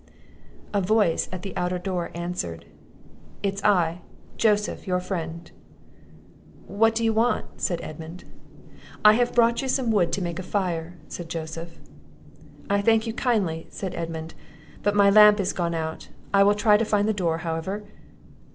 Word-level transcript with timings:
A 0.73 0.81
voice 0.81 1.29
at 1.31 1.43
the 1.43 1.55
outer 1.55 1.77
door 1.77 2.09
answered, 2.15 2.65
"It's 3.43 3.63
I; 3.63 4.01
Joseph, 4.35 4.87
your 4.87 4.99
friend!" 4.99 5.51
"What 6.65 6.95
do 6.95 7.03
you 7.03 7.13
want?" 7.13 7.61
said 7.61 7.79
Edmund. 7.83 8.23
"I 9.05 9.13
have 9.13 9.35
brought 9.35 9.61
you 9.61 9.67
some 9.67 9.91
wood 9.91 10.11
to 10.13 10.23
make 10.23 10.39
a 10.39 10.41
fire," 10.41 10.95
said 11.07 11.29
Joseph. 11.29 11.77
"I 12.67 12.81
thank 12.81 13.05
you 13.05 13.13
kindly," 13.13 13.67
said 13.69 13.93
Edmund; 13.93 14.33
"but 14.81 14.95
my 14.95 15.11
lamp 15.11 15.39
is 15.39 15.53
gone 15.53 15.75
out; 15.75 16.09
I 16.33 16.41
will 16.41 16.55
try 16.55 16.77
to 16.77 16.83
find 16.83 17.07
the 17.07 17.13
door, 17.13 17.37
however." 17.45 17.83